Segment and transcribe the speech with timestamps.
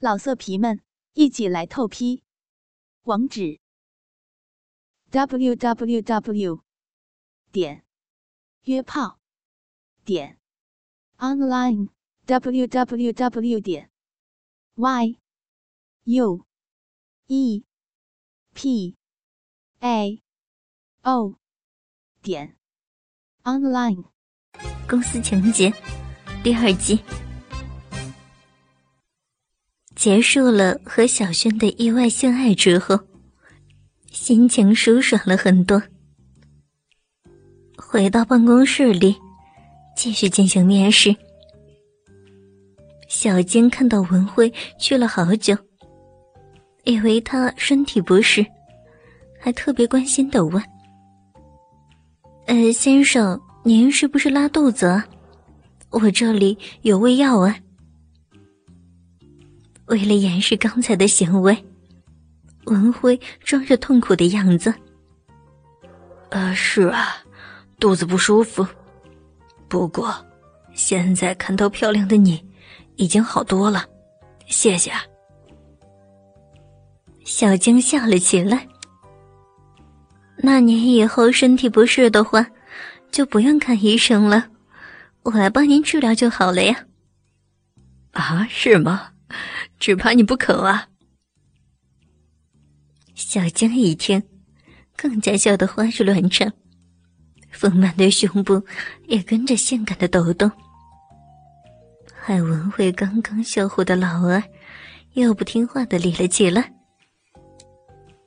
[0.00, 0.80] 老色皮们，
[1.14, 2.22] 一起来透批！
[3.02, 3.58] 网址
[5.10, 6.62] ：w w w
[7.50, 7.84] 点
[8.62, 9.18] 约炮
[10.04, 10.38] 点
[11.16, 11.88] online
[12.26, 13.90] w w w 点
[14.76, 15.18] y
[16.04, 16.46] u
[17.26, 17.64] e
[18.54, 18.96] p
[19.80, 20.22] a
[21.02, 21.34] o
[22.22, 22.56] 点
[23.42, 24.04] online。
[24.88, 25.72] 公司情节
[26.44, 27.27] 第二季。
[29.98, 32.96] 结束了和小轩的意外性爱之后，
[34.12, 35.82] 心情舒爽了很多。
[37.76, 39.16] 回到办公室里，
[39.96, 41.14] 继续进行面试。
[43.08, 45.56] 小金看到文辉去了好久，
[46.84, 48.46] 以为他身体不适，
[49.40, 50.62] 还特别关心的问
[52.46, 55.04] ：“呃，先生，您是不是拉肚子啊？
[55.90, 57.56] 我这里有胃药啊。”
[59.88, 61.64] 为了掩饰刚才的行为，
[62.64, 64.72] 文辉装着痛苦的样子。
[66.30, 67.16] 呃，是啊，
[67.80, 68.66] 肚子不舒服。
[69.66, 70.14] 不过，
[70.74, 72.44] 现在看到漂亮的你，
[72.96, 73.86] 已经好多了，
[74.46, 74.92] 谢谢。
[77.24, 78.66] 小晶笑了起来。
[80.38, 82.46] 那您以后身体不适的话，
[83.10, 84.48] 就不用看医生了，
[85.22, 86.84] 我来帮您治疗就好了呀。
[88.12, 89.12] 啊，是吗？
[89.78, 90.88] 只怕你不肯啊！
[93.14, 94.22] 小江一听，
[94.96, 96.52] 更加笑得花枝乱颤，
[97.50, 98.64] 丰满的胸部
[99.06, 100.50] 也跟着性感的抖动。
[102.14, 104.42] 海文慧刚刚销户的老二，
[105.14, 106.72] 又不听话的立了起来，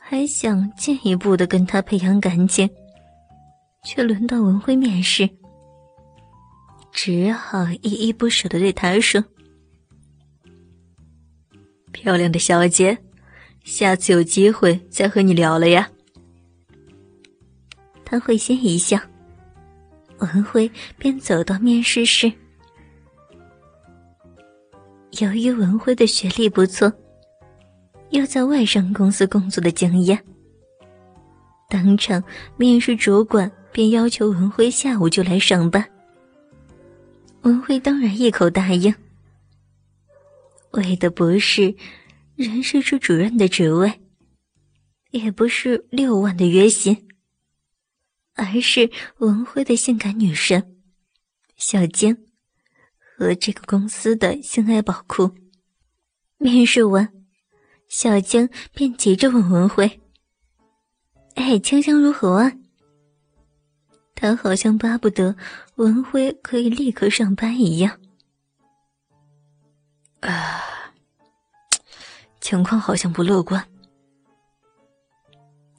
[0.00, 2.68] 还想进一步的跟他培养感情，
[3.84, 5.28] 却轮到文辉面试，
[6.92, 9.22] 只好依依不舍的对他说。
[11.94, 12.98] 漂亮的小姐，
[13.62, 15.88] 下次有机会再和你聊了呀。
[18.04, 18.98] 他会心一笑，
[20.18, 22.30] 文辉便走到面试室。
[25.20, 26.92] 由于文辉的学历不错，
[28.10, 30.18] 又在外商公司工作的经验，
[31.70, 32.22] 当场
[32.56, 35.82] 面试主管便要求文辉下午就来上班。
[37.42, 38.92] 文辉当然一口答应。
[40.74, 41.74] 为的不是
[42.36, 44.00] 人事处主任的职位，
[45.10, 47.08] 也不是六万的月薪，
[48.34, 50.76] 而是文辉的性感女神
[51.56, 52.26] 小晶
[52.98, 55.30] 和这个公司的性爱宝库。
[56.38, 57.08] 面试完，
[57.88, 60.00] 小晶便急着问文辉
[61.36, 62.52] ：“哎，枪枪如何啊？”
[64.16, 65.36] 他好像巴不得
[65.76, 68.00] 文辉可以立刻上班一样。
[70.24, 70.64] 啊，
[72.40, 73.66] 情况好像不乐观。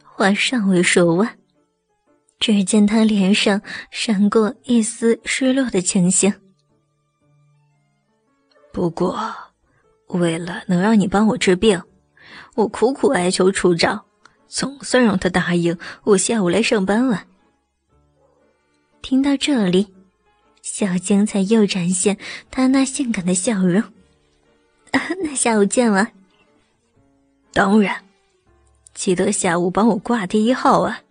[0.04, 1.38] 话尚未说完，
[2.40, 6.34] 只见他脸上闪过一丝失落的情形。
[8.72, 9.20] 不过，
[10.08, 11.82] 为了能让你帮我治病，
[12.54, 14.06] 我苦苦哀求处长，
[14.48, 17.26] 总算让他答应我下午来上班了。
[19.02, 19.94] 听到这里，
[20.62, 22.18] 小晶才又展现
[22.52, 23.84] 她那性感的笑容。
[25.22, 26.08] 那 下午见了。
[27.54, 28.04] 当然，
[28.94, 31.02] 记得下午帮我挂第一号啊！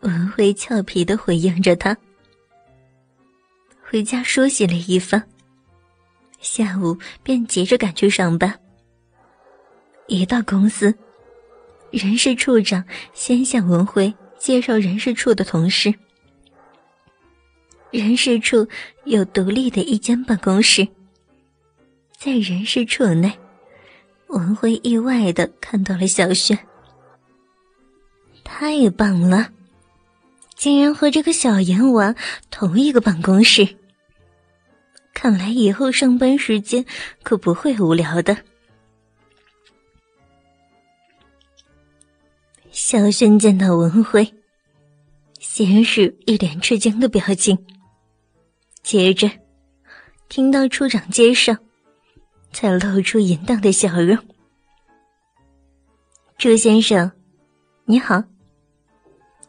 [0.00, 1.96] 文辉俏皮的回应着他。
[3.82, 5.22] 回家梳洗了一番，
[6.40, 8.58] 下午便急着赶去上班。
[10.08, 10.94] 一到公司，
[11.90, 15.94] 人事处长先向文辉介绍人事处的同事。
[17.90, 18.66] 人事处
[19.04, 20.88] 有独立的一间办公室。
[22.24, 23.36] 在人事处内，
[24.28, 26.56] 文辉意外的看到了小轩。
[28.44, 29.50] 太棒了，
[30.54, 32.14] 竟然和这个小阎王
[32.48, 33.66] 同一个办公室。
[35.12, 36.86] 看来以后上班时间
[37.24, 38.38] 可不会无聊的。
[42.70, 44.32] 小轩见到文辉，
[45.40, 47.58] 先是一脸吃惊的表情，
[48.84, 49.28] 接着
[50.28, 51.56] 听到处长介绍。
[52.52, 54.16] 才露出淫荡的笑容。
[56.38, 57.10] 朱先生，
[57.84, 58.22] 你好。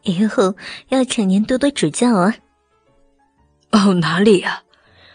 [0.04, 0.56] 以后
[0.90, 2.36] 要请您多多指教啊。
[3.72, 4.64] 哦，哪里呀？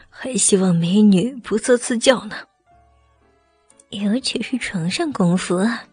[0.08, 2.36] 还希望美女不吝赐教呢。
[3.90, 5.84] 尤其是床上功夫啊。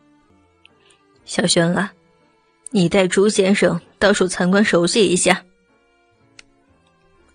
[1.26, 1.94] 小轩啊，
[2.72, 5.44] 你带朱先生到处参观熟悉一下。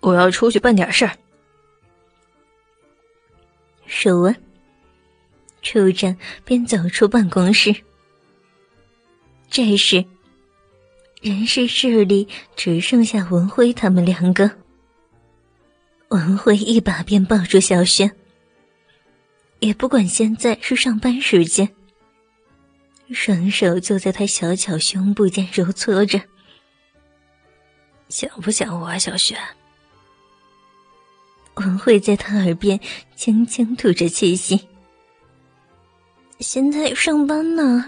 [0.01, 1.15] 我要出去办点事儿。
[3.85, 4.35] 说完。
[5.61, 7.75] 处长便走出办公室。
[9.49, 10.05] 这时，
[11.21, 14.49] 人事室里只剩下文辉他们两个。
[16.09, 18.11] 文辉一把便抱住小轩，
[19.59, 21.69] 也不管现在是上班时间，
[23.13, 26.21] 双手就在他小巧胸部间揉搓着。
[28.09, 29.37] 想不想我啊，小轩？
[31.55, 32.79] 文慧在他耳边
[33.15, 34.67] 轻轻吐着气息。
[36.41, 37.85] 现在上班呢。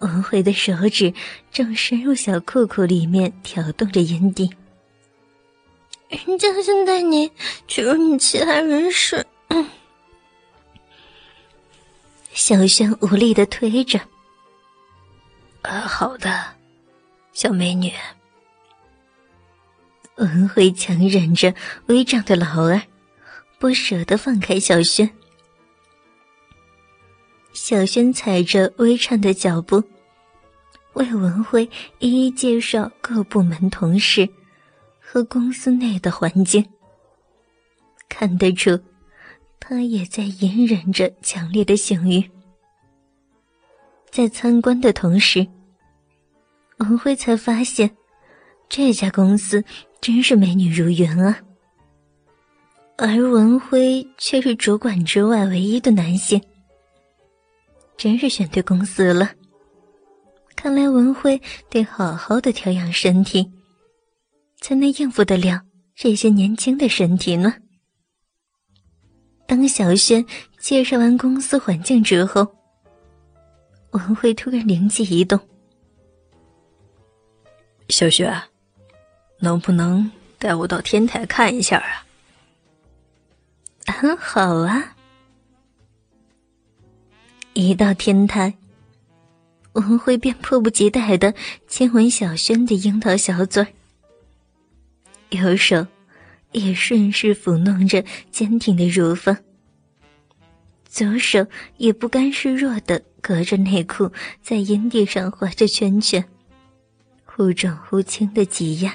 [0.00, 1.12] 文慧的手指
[1.50, 4.50] 正伸入小裤裤里面挑动着阴蒂。
[6.08, 7.30] 人家现在你
[7.66, 9.24] 去入你其他人事。
[12.32, 13.98] 小轩无力的推着。
[15.62, 16.44] 呃，好的，
[17.32, 17.90] 小美女。
[20.16, 21.54] 文慧强忍着
[21.86, 22.82] 微胀的劳儿，
[23.58, 25.10] 不舍得放开小轩。
[27.56, 29.82] 小轩踩着微颤的脚步，
[30.92, 31.68] 为文辉
[32.00, 34.28] 一一介绍各部门同事
[35.00, 36.62] 和公司内的环境。
[38.10, 38.78] 看得出，
[39.58, 42.22] 他也在隐忍着强烈的性欲。
[44.10, 45.46] 在参观的同时，
[46.76, 47.90] 文辉才发现，
[48.68, 49.64] 这家公司。
[49.98, 51.40] 真是美女如云啊！
[52.96, 56.40] 而文辉却是主管之外唯一的男性，
[57.96, 59.30] 真是选对公司了。
[60.54, 61.40] 看来文辉
[61.70, 63.52] 得好好的调养身体，
[64.60, 65.60] 才能应付得了
[65.94, 67.54] 这些年轻的身体呢。
[69.46, 70.24] 当小轩
[70.58, 72.54] 介绍完公司环境之后，
[73.90, 75.38] 文辉突然灵机一动
[77.88, 78.32] ：“小轩。”
[79.38, 82.06] 能不能带我到天台看一下啊？
[83.92, 84.95] 很好啊！
[87.58, 88.52] 一到天台，
[89.72, 91.32] 文辉便迫不及待的
[91.66, 93.68] 亲吻小轩的樱桃小嘴儿。
[95.30, 95.86] 右手
[96.52, 99.38] 也顺势抚弄着坚挺的乳房，
[100.86, 101.46] 左手
[101.78, 104.12] 也不甘示弱的隔着内裤
[104.42, 106.22] 在阴蒂上画着圈圈，
[107.24, 108.94] 忽重忽轻的挤压。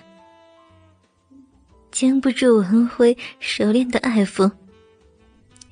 [1.90, 4.52] 经不住文辉熟练的爱抚，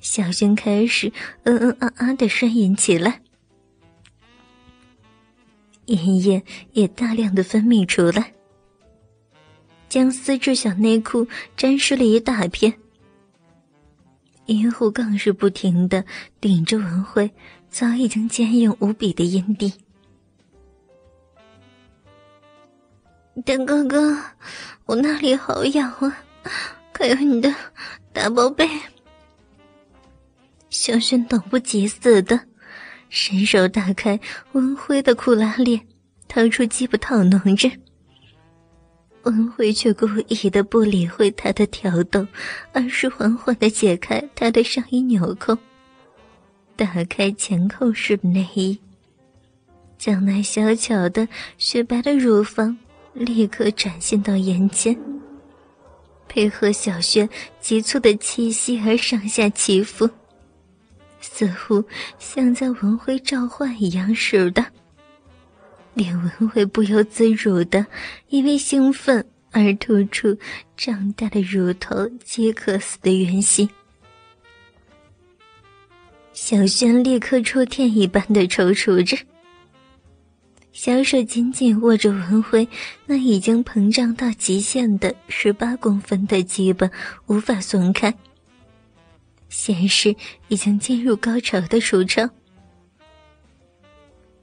[0.00, 1.12] 小轩开始
[1.44, 3.20] 嗯嗯啊啊的呻吟起来，
[5.84, 6.42] 阴液
[6.72, 8.32] 也大量的分泌出来，
[9.88, 12.72] 将丝质小内裤沾湿了一大片。
[14.46, 16.04] 阴户更是不停的
[16.40, 17.30] 顶着文辉
[17.68, 19.72] 早已经坚硬无比的阴蒂。
[23.44, 24.18] 大哥哥，
[24.86, 26.16] 我那里好痒啊！
[26.92, 27.54] 还有你的
[28.12, 28.68] 大宝贝。
[30.70, 32.40] 小轩等不及似的，
[33.08, 34.18] 伸手打开
[34.52, 35.80] 温辉的裤拉链，
[36.28, 37.70] 掏出鸡巴套弄着。
[39.24, 42.26] 温辉却故意的不理会他的挑逗，
[42.72, 45.58] 而是缓缓的解开他的上衣纽扣，
[46.76, 48.78] 打开前扣式内衣，
[49.98, 51.28] 将那小巧的
[51.58, 52.78] 雪白的乳房。
[53.12, 54.96] 立刻展现到眼前，
[56.28, 57.28] 配合小轩
[57.60, 60.08] 急促的气息而上下起伏，
[61.20, 61.84] 似乎
[62.18, 64.64] 像在文辉召唤一样似的。
[65.94, 67.84] 连文辉不由自主的
[68.28, 70.38] 因为兴奋而吐出
[70.76, 73.68] 胀大的乳头，皆可死的圆形。
[76.32, 79.18] 小轩立刻触电一般的抽搐着。
[80.72, 82.66] 小手紧紧握着文辉
[83.04, 86.88] 那已经膨胀到极限的十八公分的鸡巴，
[87.26, 88.14] 无法松开，
[89.50, 90.16] 显示
[90.48, 92.30] 已经进入高潮的舒畅。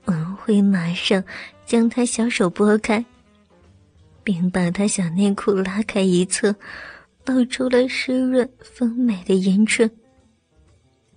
[0.05, 1.23] 文辉马上
[1.65, 3.03] 将他小手拨开，
[4.23, 6.55] 并把他小内裤拉开一侧，
[7.25, 9.89] 露出了湿润丰美的阴唇，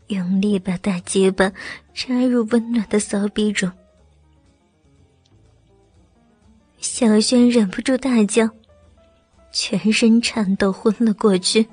[0.06, 1.52] 用力把大鸡巴
[1.92, 3.70] 插入温暖的骚逼中。
[6.78, 8.48] 小轩忍不住大叫，
[9.52, 11.66] 全身颤抖，昏了过去。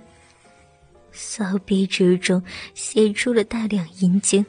[1.18, 2.42] 骚逼之中
[2.76, 4.46] 泄出了大量阴精，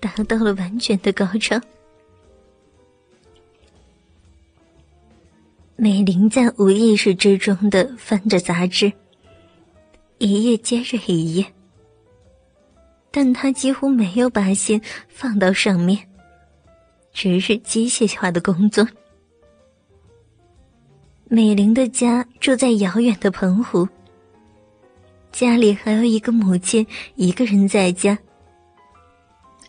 [0.00, 1.58] 达到了完全的高潮。
[5.76, 8.92] 美玲在无意识之中的翻着杂志，
[10.18, 11.46] 一页接着一页，
[13.12, 15.96] 但她几乎没有把心放到上面，
[17.12, 18.86] 只是机械化的工作。
[21.28, 23.86] 美玲的家住在遥远的澎湖，
[25.38, 28.18] 家里还有一个母亲一个人在家，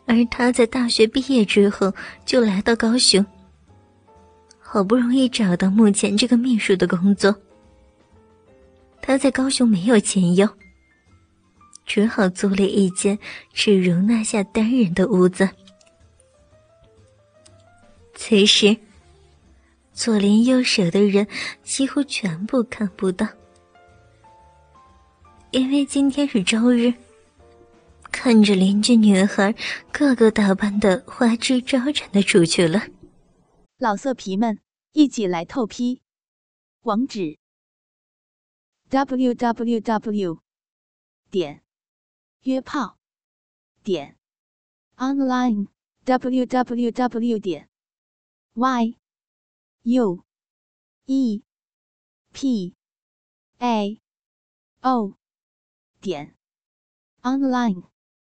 [0.08, 1.94] 而他在大学毕业之后
[2.26, 3.24] 就来到高雄，
[4.58, 7.36] 好不容易找到目前这个秘书的工作。
[9.00, 10.50] 他在高雄没有钱用，
[11.86, 13.20] 只好租了一间
[13.54, 15.48] 只容纳下单人的屋子。
[18.16, 18.76] 此时，
[19.94, 21.28] 左邻右舍的人
[21.62, 23.28] 几乎全部看不到，
[25.52, 26.94] 因为今天是周日。
[28.12, 29.56] 看着邻居女孩
[29.92, 32.88] 个个打扮的花枝招展的出去了，
[33.78, 34.60] 老色皮们
[34.92, 36.02] 一起来透批，
[36.82, 37.38] 网址
[38.90, 40.40] ：w w w
[41.32, 41.64] 点
[42.42, 42.98] 约炮
[43.84, 44.18] 点
[44.98, 45.68] online
[46.04, 47.70] w w w 点
[48.54, 48.96] y
[49.84, 50.24] u
[51.06, 51.44] e
[52.34, 52.76] p
[53.60, 54.02] a
[54.82, 55.19] o
[56.02, 56.36] 点
[57.24, 57.84] online。